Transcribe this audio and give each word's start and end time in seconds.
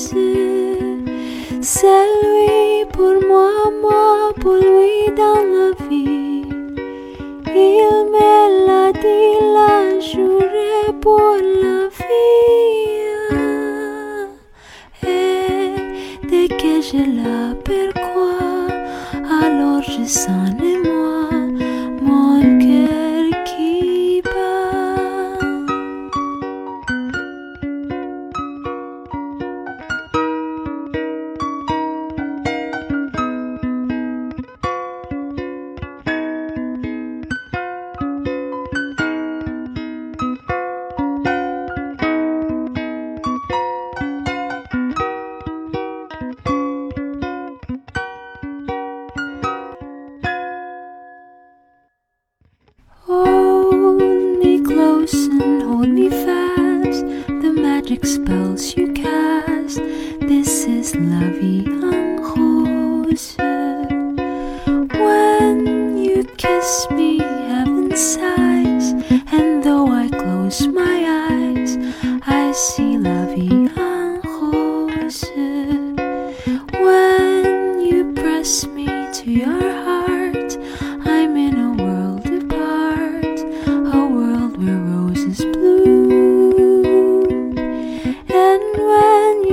C'est 0.00 0.14
lui 2.22 2.84
pour 2.92 3.14
moi, 3.28 3.50
moi 3.82 4.32
pour 4.40 4.54
lui 4.54 5.12
dans 5.16 5.42
la 5.42 5.72
vie. 5.88 6.44
Il 7.46 8.06
me 8.12 8.30
l'a 8.66 8.92
dit, 8.92 9.38
la 9.56 9.98
juré 9.98 10.92
pour 11.00 11.34
la 11.62 11.88
vie. 11.98 13.08
Et 15.02 15.74
dès 16.30 16.46
que 16.46 16.74
je 16.80 17.02
l'aperçois, 17.18 18.68
alors 19.42 19.82
je 19.82 20.04
sens 20.04 20.50
La 61.20 61.30
Vie. 61.30 61.64
When 65.04 65.98
you 65.98 66.22
kiss 66.36 66.86
me, 66.92 67.18
heaven 67.18 67.96
sighs. 67.96 68.92
And 69.32 69.64
though 69.64 69.88
I 69.88 70.08
close 70.08 70.68
my 70.68 70.96
eyes, 71.30 71.76
I 72.26 72.52
see 72.52 72.98
La 72.98 73.24
Vie 73.34 73.50
en 73.50 74.20
When 76.84 77.80
you 77.80 78.12
press 78.14 78.66
me 78.66 78.86
to 79.14 79.30
your 79.30 79.72
heart, 79.84 79.97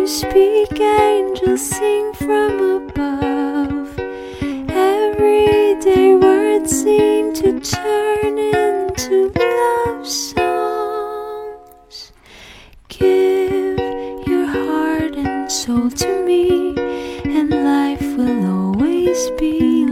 you 0.06 0.12
speak, 0.12 0.80
angels 0.80 1.68
sing 1.68 2.14
from 2.14 2.60
above. 2.78 4.00
Everyday 4.70 6.14
words 6.14 6.70
seem 6.84 7.34
to 7.34 7.60
turn 7.60 8.38
into 8.38 9.32
love 9.36 10.06
songs. 10.08 11.34
Give 12.88 13.80
your 14.28 14.46
heart 14.46 15.16
and 15.16 15.52
soul 15.52 15.90
to 15.90 16.24
me, 16.24 16.76
and 17.26 17.50
life 17.50 18.16
will 18.16 18.46
always 18.46 19.32
be 19.40 19.86